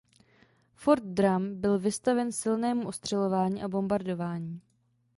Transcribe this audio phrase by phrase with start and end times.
[0.73, 4.61] Fort Drum byl vystaven silnému ostřelování a bombardování.